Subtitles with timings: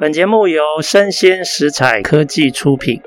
[0.00, 3.02] 本节目由生鲜食材科技出品。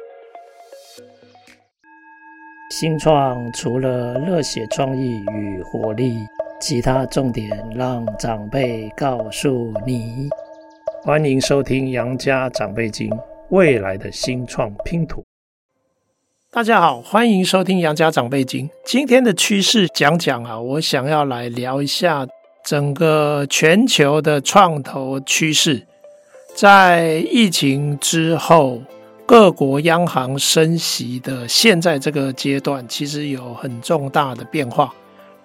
[2.70, 6.18] 新创除了热血创意与活力，
[6.60, 10.28] 其他重点让长辈告诉你。
[11.02, 13.10] 欢迎收听《杨家长辈经》，
[13.52, 15.24] 未来的新创拼图。
[16.52, 18.68] 大家好，欢迎收听《杨家长辈经》。
[18.84, 22.28] 今天的趋势讲讲啊，我想要来聊一下
[22.66, 25.88] 整个全球的创投趋势。
[26.54, 28.82] 在疫情之后，
[29.26, 34.94] 各国央行升息的现在这个阶段，其实有很重大的变化。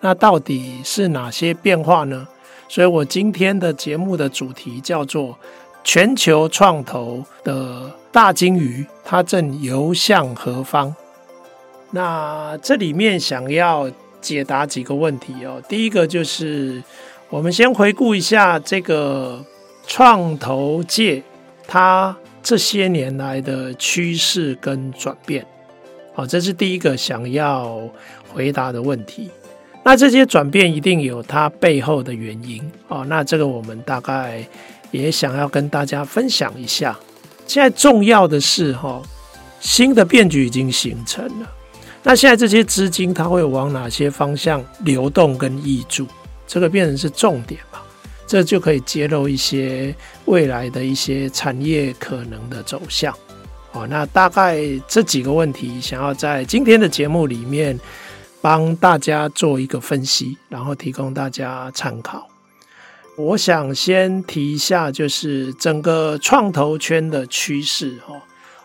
[0.00, 2.26] 那到底是哪些变化呢？
[2.68, 5.38] 所以我今天的节目的主题叫做
[5.82, 10.95] “全球创投的大鲸鱼，它正游向何方？”
[11.92, 15.62] 那这里面想要解答几个问题哦。
[15.66, 16.82] 第一个就是，
[17.30, 19.42] 我们先回顾一下这个。
[19.86, 21.22] 创投界，
[21.66, 25.46] 它这些年来的趋势跟转变，
[26.15, 27.80] 好，这是第一个想要
[28.29, 29.30] 回答的问题。
[29.84, 34.45] 那这些转变一定有它背后的原因，哦，那这个我们大概
[34.90, 36.98] 也想要跟大家分享一下。
[37.46, 39.01] 现在重要的是，哈，
[39.60, 41.52] 新的变局已经形成了。
[42.02, 46.07] 那现在这些资金它会往哪些方向流动跟挹注？
[46.48, 47.79] 这个变成是重点嘛？
[48.27, 53.15] 这就可以揭露一些未来的一些产业可能的走向。
[53.73, 57.79] 哦，那大概这几个问题，想要在今天的节目里面
[58.41, 62.27] 帮大家做一个分析，然后提供大家参考。
[63.19, 67.99] 我想先提一下，就是整个创投圈的趋势。
[68.06, 68.15] 哈，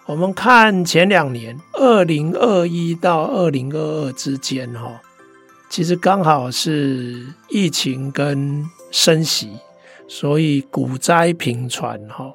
[0.06, 5.00] 我们看前两年，二零二一到二零二二之间，哈，
[5.72, 9.52] 其实刚好是疫情跟升息，
[10.06, 12.30] 所以股灾频传哈，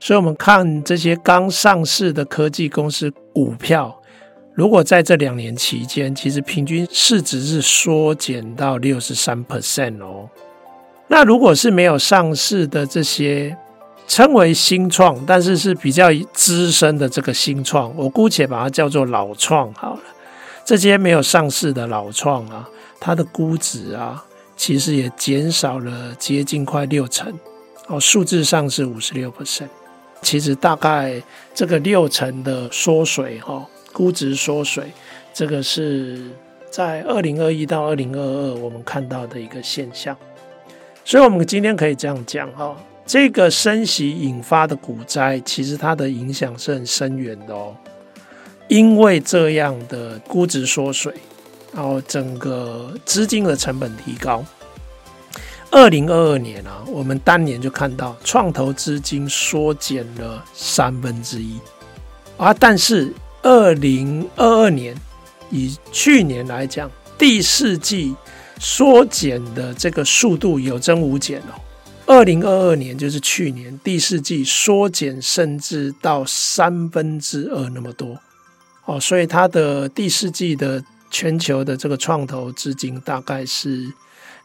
[0.00, 3.94] 所以我们看这些刚上市的科技公司股票，
[4.54, 10.26] 如果在这两年期间，其实平均市值是缩减到六十三 percent 哦。
[11.08, 13.54] 那如果是没有上市的这些
[14.06, 20.00] 称为新创，但是是比较资深的这个新创，我姑且把它叫做老创好了。
[20.64, 22.68] 这些没有上市的老创啊，
[23.00, 24.24] 它的估值啊。
[24.56, 27.32] 其实也减少了接近快六成，
[27.86, 29.68] 哦，数字上是五十六 percent。
[30.20, 31.22] 其实大概
[31.54, 34.90] 这个六成的缩水，哈，估值缩水，
[35.32, 36.28] 这个是
[36.72, 40.16] 在二零二一到二零二二我们看到的一个现象。
[41.04, 42.76] 所以，我们今天可以这样讲，哈，
[43.06, 47.76] 这个升息引发的股灾，其实它的影响是很深远的哦，
[48.66, 51.14] 因为这样的估值缩水。
[51.70, 54.44] 然后整个资金的成本提高，
[55.70, 61.58] 二零二二年啊，我们当年就看到创投资金缩减了三分之一
[62.38, 63.12] 啊，但是
[63.42, 64.96] 二零二二年
[65.50, 68.16] 以去年来讲，第四季
[68.58, 71.54] 缩减的这个速度有增无减哦。
[72.06, 78.18] 二零二二年就是去年第四季缩减，甚至到三分之二那么多
[78.86, 80.82] 哦，所以它的第四季的。
[81.10, 83.92] 全球的这个创投资金大概是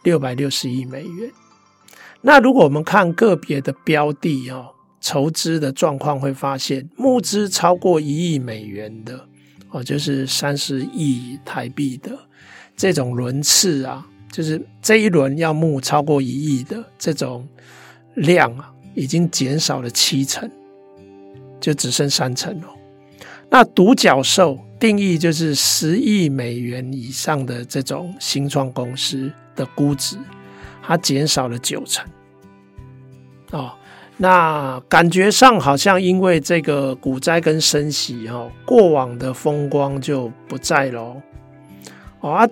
[0.03, 1.31] 六百六十亿美元。
[2.21, 4.67] 那如果我们看个别的标的哦，
[5.01, 9.27] 筹资的状况会发现，募资超过一亿美元的
[9.71, 12.17] 哦，就是三十亿台币的
[12.77, 17.45] 这种轮次啊，就是这一轮要募超过一亿的这种
[18.15, 20.49] 量啊，已经减少了七成，
[21.59, 22.67] 就只剩三成了。
[23.49, 30.17] 那独角兽定义就是十亿美元以上的这种新创公司的估值，
[30.81, 32.05] 它减少了九成。
[33.51, 33.71] 哦，
[34.17, 41.21] 那感觉上好像因为这个股灾跟升息，哦，过往的风光就不在喽。
[42.19, 42.49] 哦啊。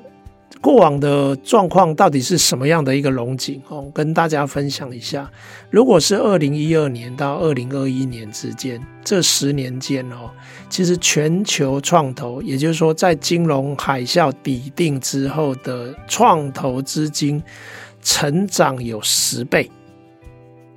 [0.60, 3.90] 过往的状况到底是什么样的一个龙井哦？
[3.96, 5.28] 跟大家分享一下。
[5.72, 10.30] 如果是二零一二年到二零二一年之间这十年间哦，
[10.72, 17.44] 其实全球创投，也就是说在金融海啸底定之后的创投资金
[18.02, 19.70] 成长有十倍，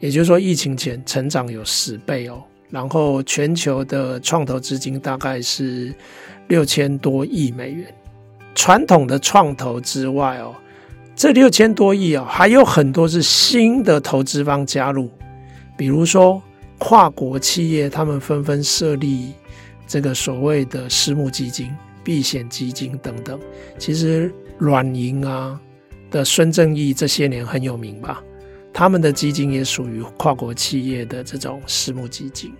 [0.00, 2.42] 也就是说疫情前成长有十倍哦。
[2.70, 5.94] 然后全球的创投资金大概是
[6.48, 7.86] 六千多亿美元。
[8.52, 10.52] 传统的创投之外哦，
[11.14, 15.08] 这六千多亿哦，还有很多是新的投资方加入，
[15.76, 16.42] 比如说
[16.78, 19.32] 跨国企业，他们纷纷设立
[19.86, 21.70] 这个所谓的私募基金、
[22.02, 23.38] 避险基金等等。
[23.78, 25.60] 其实软银啊
[26.10, 28.22] 的孙正义这些年很有名吧？
[28.72, 32.52] 他们的基金也属于跨国企业的这种私募基金。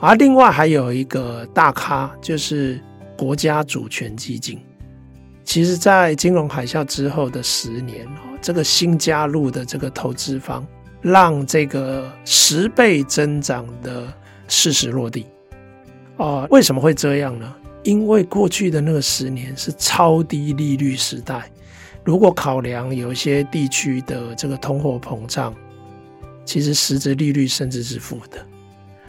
[0.00, 2.80] 而另外还有一个大咖，就是
[3.16, 4.60] 国家主权基金。
[5.42, 8.06] 其实，在金融海啸之后的十年，
[8.42, 10.66] 这个新加入的这个投资方，
[11.00, 14.06] 让这个十倍增长的
[14.46, 15.24] 事实落地。
[16.18, 17.54] 啊，为什么会这样呢？
[17.84, 21.50] 因为过去的那个十年是超低利率时代，
[22.04, 25.54] 如果考量有一些地区的这个通货膨胀，
[26.44, 28.38] 其实实质利率甚至是负的。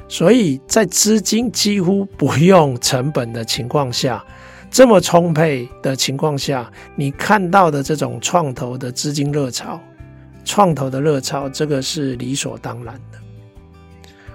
[0.07, 4.23] 所以在资金几乎不用成本的情况下。
[4.71, 9.81] 这么充沛的情况下，你看到的这种创投的资金热潮，
[10.45, 13.17] 创投的热潮，这个是理所当然的。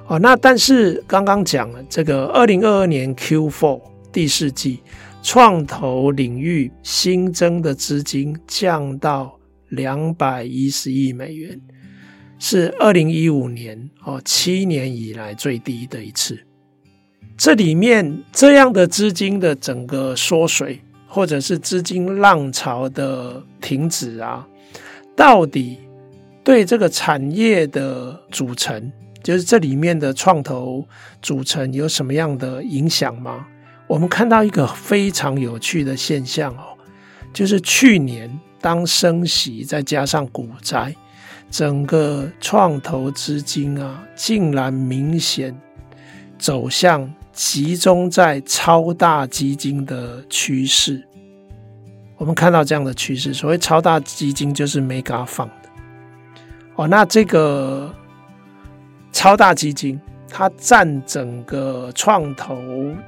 [0.07, 3.81] 哦，那但是刚刚讲了，这个二零二二年 Q4
[4.13, 4.81] 第四季，
[5.23, 9.39] 创投领域新增的资金降到
[9.71, 11.59] 两百一十亿美元，
[12.39, 16.39] 是二零一五年哦七年以来最低的一次。
[17.37, 20.79] 这里面这样的资金的整个缩水，
[21.09, 24.47] 或者是资金浪潮的停止啊，
[25.17, 25.79] 到底
[26.45, 28.93] 对这个产业的组成，
[29.25, 30.87] 就是这里面的创投
[31.21, 33.45] 组成有什么样的影响吗？
[33.89, 36.79] 我们看到一个非常有趣的现象哦，
[37.33, 38.31] 就是去年
[38.61, 40.95] 当升息再加上股灾，
[41.51, 45.53] 整个创投资金啊，竟然明显
[46.39, 47.13] 走向。
[47.35, 51.05] 集中在超大基金的趋势，
[52.17, 53.35] 我们看到这样的趋势。
[53.35, 55.51] 所谓超大基金就是 Mega Fund
[56.77, 56.87] 哦。
[56.87, 57.93] 那这个
[59.15, 62.61] 超大基金，它占整个创投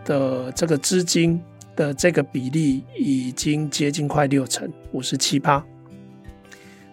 [0.05, 1.39] 的这个资金
[1.75, 5.63] 的这个比例已经接近快六成，五十七趴。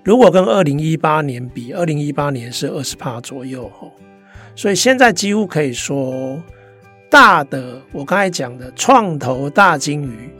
[0.03, 3.71] 如果跟二零一八年比，二零一八年是二十趴左右。
[4.55, 6.41] 所以现在几乎可以说。
[7.09, 10.31] 大的，我刚才讲的创投大鲸鱼，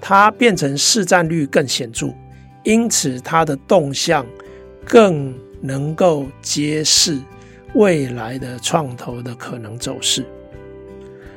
[0.00, 2.08] 它变成市占率更显著，
[2.64, 4.26] 因此它的动向
[4.84, 7.20] 更能够揭示
[7.74, 10.24] 未来的创投的可能走势。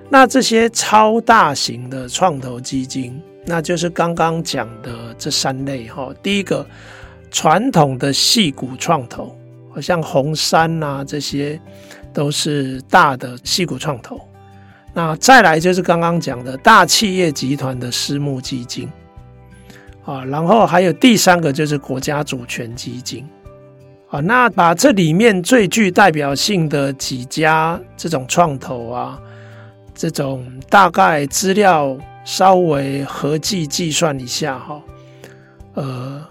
[0.10, 6.14] 那这些超大型的创投基金，那就是刚刚讲的这三类哈。
[6.22, 6.66] 第一个，
[7.30, 9.36] 传统的矽谷创投，
[9.74, 11.60] 好像红杉啊，这些
[12.14, 14.20] 都是大的矽谷创投。
[14.94, 18.92] 那再来就是刚刚讲的大企业集团的私募基金
[20.04, 23.26] 啊，然后还有第三个就是国家主权基金
[24.12, 24.20] 啊。
[24.20, 29.20] 那把这里面最具代表性的几家这种创投啊，
[29.96, 34.82] 这种大概资料稍微合计计算一下哈，
[35.74, 36.22] 呃，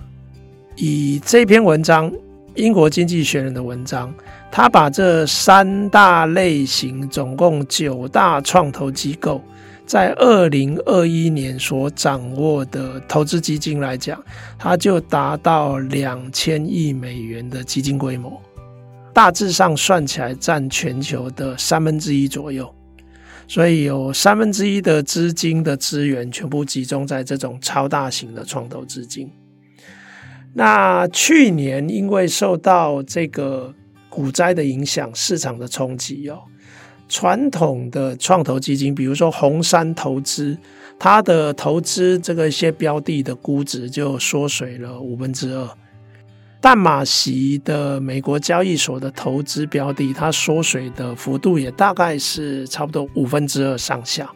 [0.77, 2.13] 以这篇文章
[2.55, 4.15] 英国经济学人的文章。
[4.53, 9.41] 他把这三大类型，总共九大创投机构，
[9.91, 14.23] 在二零二一年所掌握的投资基金来讲，
[14.57, 18.41] 它就达到两千亿美元的基金规模，
[19.13, 22.73] 大致上算起来占全球的三分之一左右。
[23.49, 29.29] 所以有三分之一的资金的资源全部集中在这种超大型的创投资金。
[30.55, 33.75] 那去年因为受到这个
[34.09, 36.43] 股灾的影响，市场的冲击哦，
[37.11, 40.57] 传统的创投基金，比如说红杉投资，
[40.97, 45.69] 它的投资这个一些标的的估值就缩水了五分之二。
[46.61, 54.31] 淡马锡的美国交易所的投资标的，它缩水的幅度也大概是差不多五分之二上下。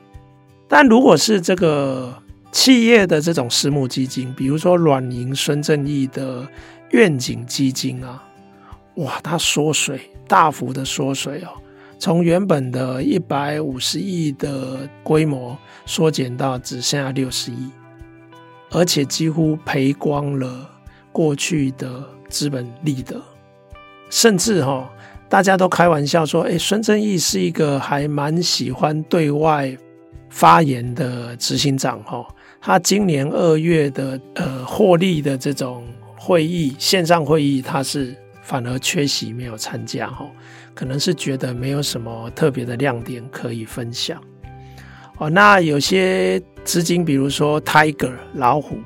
[0.66, 2.12] 但如果是这个
[2.50, 6.44] 企业的这种私募基金，比如说软银孙正义的
[6.90, 8.22] 愿景基金啊。
[8.96, 11.48] 哇，它缩水，大幅的缩水哦，
[12.04, 15.56] 从原本的一百五十亿的规模
[15.86, 17.70] 缩减到只剩下六十亿，
[18.70, 20.68] 而且几乎赔光了
[21.10, 23.18] 过去的资本利得，
[24.10, 24.86] 甚至哈，
[25.30, 29.74] 大家都开玩笑说，诶，孙正义是一个还蛮喜欢对外
[30.28, 32.22] 发言的执行长哈，
[32.60, 35.82] 他今年二月的呃获利的这种
[36.18, 38.14] 会议线上会议，他是。
[38.46, 40.30] 反而缺席没有参加哈，
[40.74, 44.20] 可能是觉得没有什么特别的亮点可以分享
[45.18, 45.30] 哦。
[45.30, 48.78] 那有些资金，比如说 Tiger 老虎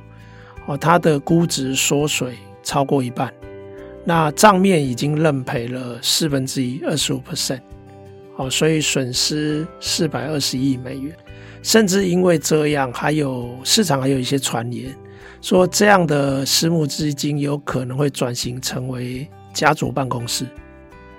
[0.66, 3.32] 哦，它的估值缩水超过一半，
[4.04, 7.60] 那账面已经认赔了四分之一，二十五 percent
[8.36, 11.16] 哦，所以损失四百二十亿美元，
[11.62, 14.94] 甚至因为这样，还有市场还有一些传言
[15.40, 19.28] 说，这样的私募资金有可能会转型成为。
[19.54, 20.46] 家族办公室，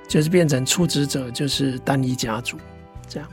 [0.09, 2.57] 就是变成出资者就是单一家族
[3.07, 3.29] 这样。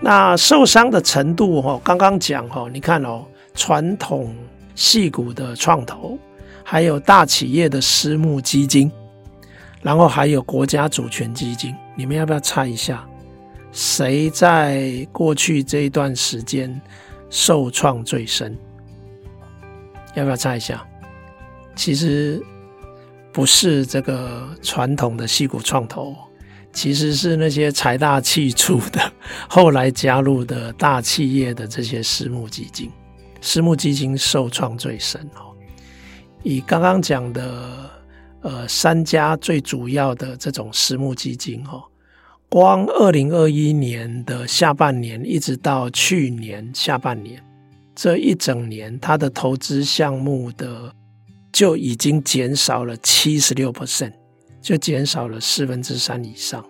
[0.00, 4.34] 那受伤的程度哈，刚刚讲哈，你看哦，传统
[4.74, 6.18] 矽谷的创投，
[6.64, 8.90] 还有大企业的私募基金，
[9.82, 13.06] 然后还有国家主权基金，你们要不要猜一下，
[13.70, 16.80] 谁在过去这一段时间
[17.28, 18.56] 受创最深？
[20.14, 20.82] 要不要猜一下？
[21.74, 22.42] 其实
[23.32, 26.14] 不是这个传统的矽谷创投。
[26.70, 29.12] 其实是那些财大气粗的，
[29.48, 32.90] 后来加入的大企业的这些私募基金，
[33.40, 35.56] 私募基金受创最深哦。
[36.44, 37.90] 以刚刚讲的
[38.42, 41.82] 呃三家最主要的这种私募基金哦，
[42.48, 47.42] 光二零二一年的下半年一直到去年下半年
[47.96, 50.92] 这一整年，它的投资项目的
[51.52, 54.12] 就已经减少了七十六 percent。
[54.60, 56.62] 就减少了四分之三以上。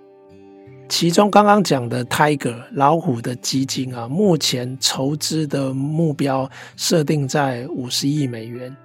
[0.91, 8.77] 其中刚刚讲的 Tiger 老虎的基金啊，目前筹资的目标设定在五十亿美元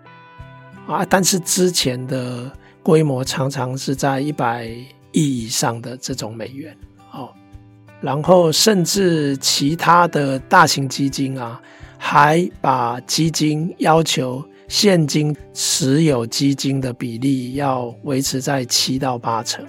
[0.88, 2.50] 啊，但是之前的
[2.82, 4.66] 规模常常是在一百
[5.12, 6.76] 亿以上的这种美元
[7.12, 7.30] 哦。
[8.00, 11.62] 然后甚至其他的大型基金啊，
[11.98, 14.44] 还把基金要求。
[14.68, 19.66] 现金持有基金的比例要维持在七到八成，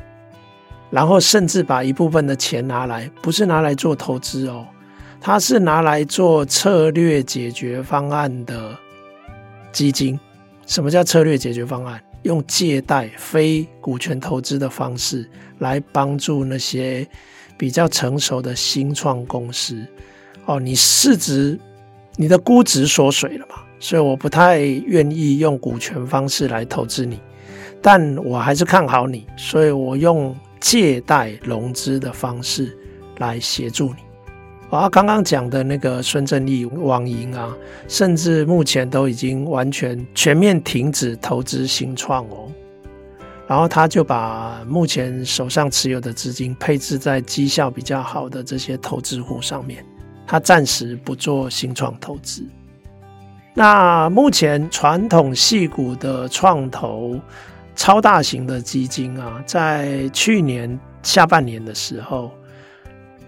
[0.91, 4.67] 然后甚至把一部分的钱拿来，不是拿来做投资哦，
[5.21, 8.77] 它是拿来做策略解决方案的
[9.73, 10.19] 基金。
[10.67, 12.03] 什么叫策略解决方案？
[12.23, 17.07] 用借贷、非股权投资的方式来帮助那些
[17.59, 19.87] 比较成熟的新创公司。
[20.47, 21.61] 哦，你市值、
[22.17, 23.57] 你的估值缩水了嘛？
[23.78, 27.21] 所以我不太愿意用股权方式来投资你，
[27.83, 32.76] 但我还是看好你，所以我用借贷融资的方式
[33.19, 33.97] 来协助你。
[34.71, 37.54] 啊，刚刚讲的那个孙正义网银啊，
[37.87, 42.50] 甚至目前都已经完全全面停止投资新创哦，
[43.47, 49.85] 然后他就把目前手上持有的资金配置在绩效比较好的这些投资户上面，
[50.26, 52.45] 他暂时不做新创投资。
[53.56, 57.20] 那目前传统戏股的创投
[57.76, 62.32] 超大型的基金啊，在去年下半年的时候，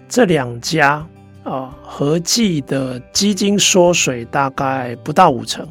[0.09, 1.05] 这两家
[1.43, 5.65] 啊合计的基金缩水大概不到五成，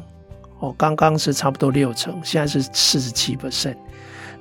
[0.57, 3.77] 哦，刚刚是差不多六成，现在是四十七 percent。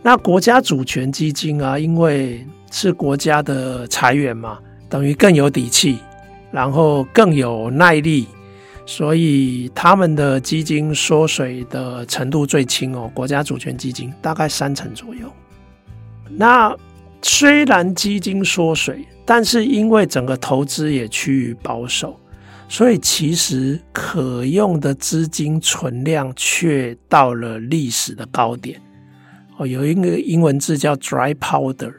[0.03, 4.59] 那国家主权基金啊，因为是国家的财源嘛，
[4.89, 5.99] 等于更有底气，
[6.51, 8.27] 然后更有耐力。
[8.89, 15.31] 所以他们的基金缩水的程度最轻哦，国家主权基金大概三成左右。
[16.31, 16.75] 那
[17.21, 22.17] 虽然基金缩水，但是因为整个投资也趋于保守，
[22.69, 28.81] 所以其实可用的资金存量却到了历史的高点。
[29.57, 31.93] 哦，有一个英文字叫 dry powder，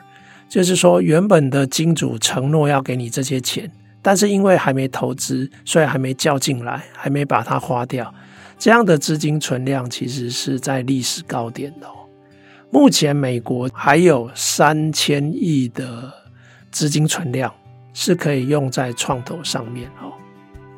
[0.48, 3.70] 就是说原本的金主承诺要给你这些钱。
[4.02, 8.14] 但是因为还没投资，所以还没叫进来，还没把它花掉。
[8.58, 11.92] 这样的资金存量其实是在历史高点的哦。
[12.72, 16.12] 目前美国还有三千亿的
[16.72, 17.54] 资金存量
[17.94, 20.12] 是可以用在创投上面哦。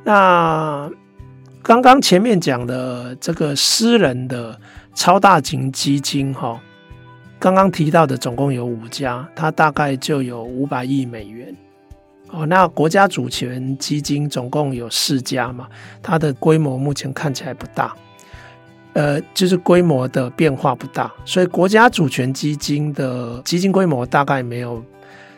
[0.04, 0.90] 那
[1.62, 4.60] 刚刚前面讲的这个私人的
[4.94, 6.60] 超大型基金哈，
[7.40, 11.56] 刚刚提到的总共有五家，它大概就有五百亿美元。
[12.32, 15.68] 哦，那国家主权基金总共有四家嘛，
[16.02, 17.96] 它的规模目前看起来不大，
[18.94, 24.84] 呃，就是规模的变化不大，所以国家主权基金的基金规模大概没有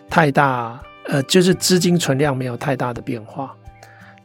[0.09, 3.55] 太大，呃，就是资金存量没有太大的变化，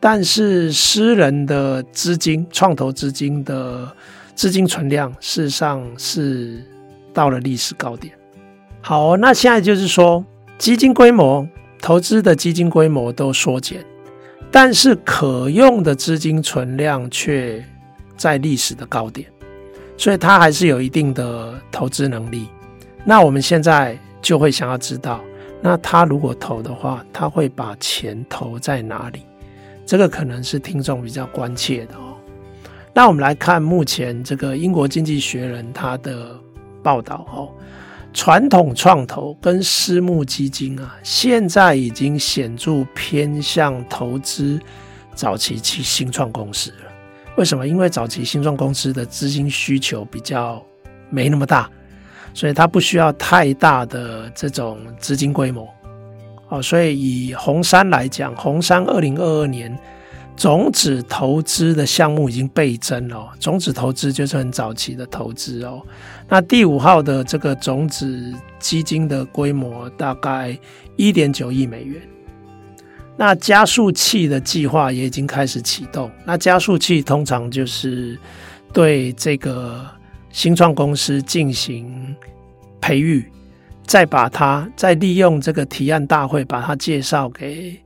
[0.01, 3.89] 但是私人的资金、创投资金的
[4.35, 6.61] 资金存量，事实上是
[7.15, 8.13] 到了历史高点。
[8.81, 10.25] 好，那现在就是说
[10.59, 11.47] 基金规模。
[11.87, 13.78] 投资的基金规模都缩减，
[14.50, 17.64] 但是可用的资金存量却
[18.16, 19.31] 在历史的高点，
[19.97, 22.49] 所以它还是有一定的投资能力。
[23.05, 25.21] 那我们现在就会想要知道，
[25.62, 29.21] 那他如果投的话，他会把钱投在哪里？
[29.87, 32.16] 这个可能是听众比较关切的哦。
[32.93, 36.37] 那我们来看目前这个英国经济学人他的
[36.83, 37.49] 报道哦。
[38.17, 44.59] 传统创投跟私募基金啊，现在已经显著偏向投资
[45.15, 46.77] 早期期新创公司了。
[47.37, 47.69] 为什么？
[47.69, 50.65] 因为早期新创公司的资金需求比较
[51.11, 51.69] 没那么大，
[52.33, 55.69] 所以它不需要太大的这种资金规模。
[56.49, 59.79] 哦，所以以红杉来讲，红杉二零二二年
[60.37, 63.33] 种子投资的项目已经倍增了。
[63.40, 65.83] 种子投资就是很早期的投资哦。
[66.28, 70.57] 那第五号的这个种子基金的规模大概
[70.97, 72.00] 一点九亿美元。
[73.16, 76.11] 那加速器的计划也已经开始启动。
[76.25, 78.19] 那加速器通常就是
[78.73, 79.85] 对这个
[80.31, 82.14] 新创公司进行
[82.81, 83.25] 培育。
[83.87, 87.81] 再把它再利用这个提案大会，把它介绍给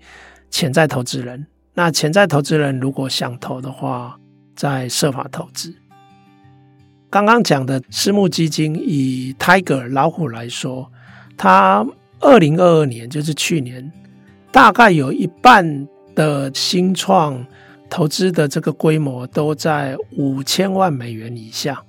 [0.50, 1.46] 潜在投资人。
[1.74, 4.18] 那潜在投资人如果想投的话，
[4.54, 5.74] 再设法投资。
[7.08, 10.90] 刚刚讲的私募基金，以 Tiger 老虎来说，
[11.36, 11.86] 它
[12.20, 13.90] 二零二二年就是去年，
[14.52, 17.44] 大概有一半的新创
[17.88, 21.82] 投资的这个规模都在五千万美元以下。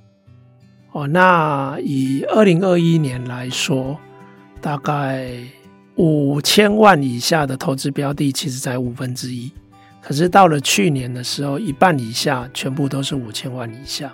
[0.92, 3.98] 哦，那以二零二一年来说，
[4.60, 5.32] 大概
[5.96, 9.52] 五千万以下的投资标的，其实才五分之一。
[10.02, 14.12] 可是到了去年的时候，一半以下全部都是五千万以下，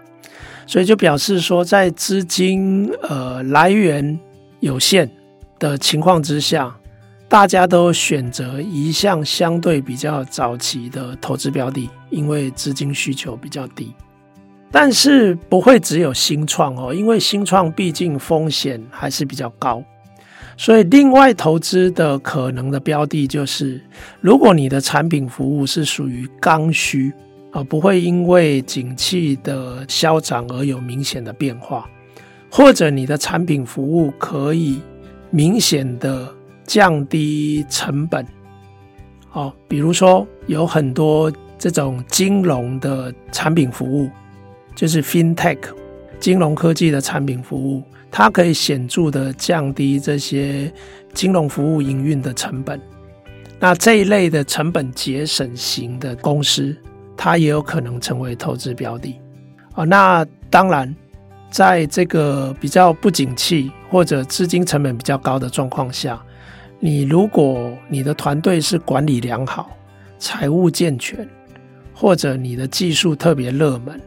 [0.65, 4.19] 所以就表示说，在资金呃来源
[4.59, 5.09] 有限
[5.57, 6.75] 的情况之下，
[7.29, 13.93] 大家都选择一项相对比较早期的投资标的，因为资金需求比较低。
[14.69, 19.81] 但是不会只有新创哦，因为新创毕竟风险还是比较高，
[20.57, 23.79] 所以另外投资的可能的标的就是，
[24.19, 27.13] 如果你的产品服务是属于刚需
[27.51, 31.87] 啊，不会因为景气的消长而有明显的变化，
[32.51, 34.81] 或者你的产品服务可以
[35.29, 36.27] 明显的
[36.65, 38.25] 降低成本，
[39.31, 44.09] 哦，比如说有很多这种金融的产品服务。
[44.75, 45.57] 就是 FinTech
[46.19, 50.71] 金融科技的产品服务，它可以显著的降低这些
[51.13, 52.81] 金融服务营运的成本。
[53.59, 56.75] 那这一类的成本节省型的公司，
[57.15, 59.19] 它也有可能成为投资标的。
[59.73, 60.95] 啊，那当然，
[61.49, 66.21] 在这个比较不景气或者资金成本比较高的状况下，
[66.79, 69.69] 你如果你的团队是管理良好、
[70.19, 71.27] 财务健全，
[71.93, 73.99] 或者你的技术特别热门。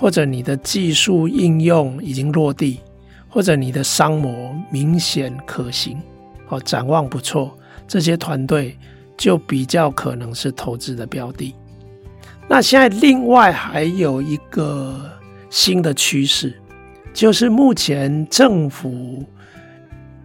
[0.00, 2.78] 或者你的技术应用已经落地，
[3.28, 6.00] 或者你的商模明显可行，
[6.48, 8.76] 哦，展望不错，这些团队
[9.16, 11.54] 就比较可能是投资的标的。
[12.48, 15.10] 那现在另外还有一个
[15.50, 16.54] 新的趋势，
[17.12, 19.24] 就是目前政府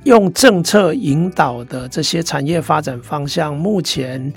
[0.04, 4.34] 用政策引导的这些产业发展方向，目前。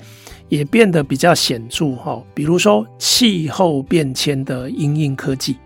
[0.49, 5.57] 也变得比较显著哈，比如说气候变迁的因应科技，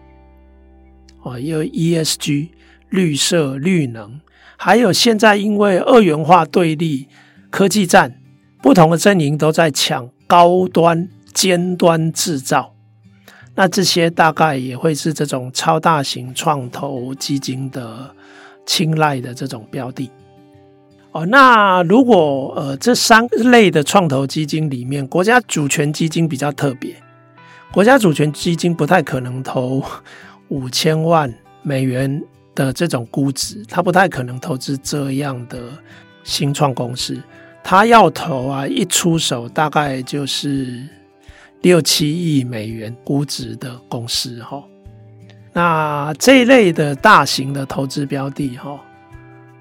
[1.24, 2.48] 啊，有 ESG
[2.92, 4.20] 绿色绿能，
[4.58, 7.08] 还有现在因为二元化对立
[7.50, 8.20] 科技战，
[8.62, 12.76] 不同的阵营都在抢高端尖端制造，
[13.56, 18.14] 那这些大概也会是这种超大型创投基金的
[18.66, 20.12] 青睐的这种标的。
[21.14, 26.96] 哦，那如果呃这三类的创投基金里面，国家主权基金比较特别，
[27.74, 29.84] 国家主权基金不太可能投
[30.50, 32.24] 五千万美元
[32.56, 35.60] 的这种估值，他不太可能投资这样的
[36.24, 37.22] 新创公司，
[37.64, 40.88] 他要投啊，一出手大概就是
[41.62, 44.64] 六七亿美元估值的公司哈。
[45.54, 48.80] 那这一类的大型的投资标的哈，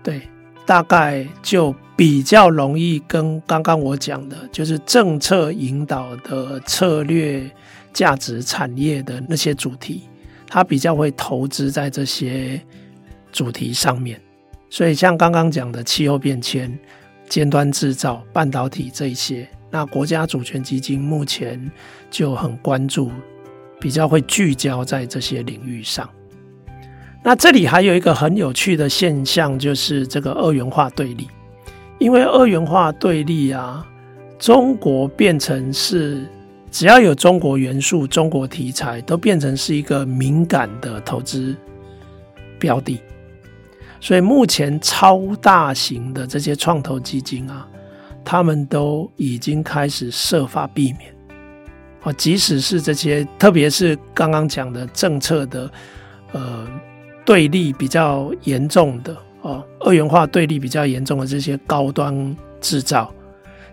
[0.03, 0.21] 对。
[0.67, 7.51] 大概就比较容易跟刚刚我讲的，就是政策引导的策略
[7.93, 10.03] 价值产业的那些主题，
[10.47, 12.61] 它比较会投资在这些
[13.33, 14.21] 主题上面。
[14.69, 16.79] 所以像刚刚讲的气候变迁、
[17.29, 21.71] 尖端制造、半导体这些，那国家主权基金目前
[22.11, 23.11] 就很关注，
[23.81, 26.09] 比较会聚焦在这些领域上。
[27.23, 31.29] 那这里还有一个很有趣的现象，就是这个二元化对立。
[31.99, 33.87] 因为二元化对立啊，
[34.39, 36.25] 中国变成是
[36.71, 41.55] 只要有中国元素、中国题材，都变成是一个敏感的投资
[42.59, 42.99] 标的。
[44.01, 47.69] 所以目前超大型的这些创投基金啊，
[48.25, 51.15] 他们都已经开始设法避免。
[52.03, 55.71] 哦，即使是这些，特别是刚刚讲的政策的，
[56.33, 56.67] 呃。
[57.23, 63.13] 对立比较严重的哦，二元化对立比较严重的这些高端制造，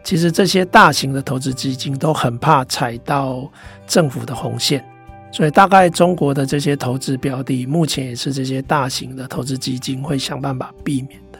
[0.03, 3.49] 其实这些大型的投资基金都很怕踩到
[3.87, 4.85] 政府的红线，
[5.37, 11.39] 所以大概中国的这些投资标的，目前也是这些大型的投资基金会想办法避免的。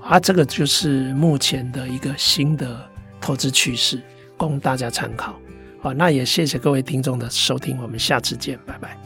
[0.00, 2.80] 啊，这个就是目前的一个新的
[3.20, 4.00] 投资趋势，
[4.36, 5.34] 供大家参考。
[5.80, 8.96] 好，那也谢谢各位听众的收听，我们下次见，拜拜。